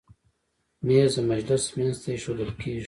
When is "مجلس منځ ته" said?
1.31-2.09